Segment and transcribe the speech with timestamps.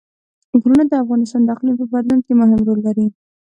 [0.61, 3.05] غرونه د افغانستان د اقلیم په بدلون کې مهم رول لري.